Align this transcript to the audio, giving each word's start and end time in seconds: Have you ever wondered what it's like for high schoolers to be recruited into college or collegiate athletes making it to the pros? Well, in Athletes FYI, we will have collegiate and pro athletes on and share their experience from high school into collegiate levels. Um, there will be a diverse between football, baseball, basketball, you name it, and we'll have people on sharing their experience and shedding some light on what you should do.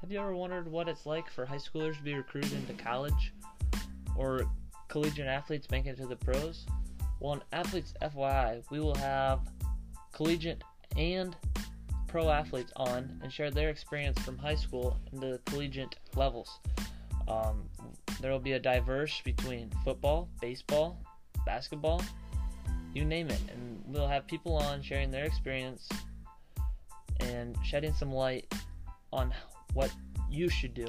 Have 0.00 0.12
you 0.12 0.20
ever 0.20 0.36
wondered 0.36 0.68
what 0.68 0.88
it's 0.88 1.06
like 1.06 1.30
for 1.30 1.46
high 1.46 1.56
schoolers 1.56 1.96
to 1.96 2.02
be 2.02 2.14
recruited 2.14 2.52
into 2.52 2.74
college 2.74 3.32
or 4.14 4.46
collegiate 4.88 5.26
athletes 5.26 5.68
making 5.70 5.92
it 5.92 5.96
to 5.96 6.06
the 6.06 6.16
pros? 6.16 6.66
Well, 7.18 7.32
in 7.32 7.40
Athletes 7.52 7.94
FYI, 8.02 8.62
we 8.70 8.78
will 8.78 8.94
have 8.96 9.40
collegiate 10.12 10.62
and 10.96 11.34
pro 12.08 12.28
athletes 12.28 12.72
on 12.76 13.20
and 13.22 13.32
share 13.32 13.50
their 13.50 13.70
experience 13.70 14.18
from 14.20 14.36
high 14.36 14.54
school 14.54 14.98
into 15.12 15.40
collegiate 15.46 15.96
levels. 16.14 16.60
Um, 17.26 17.68
there 18.20 18.30
will 18.30 18.38
be 18.38 18.52
a 18.52 18.60
diverse 18.60 19.20
between 19.24 19.70
football, 19.82 20.28
baseball, 20.40 20.98
basketball, 21.46 22.02
you 22.94 23.04
name 23.04 23.28
it, 23.28 23.40
and 23.52 23.82
we'll 23.86 24.06
have 24.06 24.26
people 24.26 24.56
on 24.56 24.82
sharing 24.82 25.10
their 25.10 25.24
experience 25.24 25.88
and 27.20 27.56
shedding 27.64 27.94
some 27.94 28.12
light 28.12 28.54
on 29.12 29.32
what 29.76 29.92
you 30.30 30.48
should 30.48 30.72
do. 30.72 30.86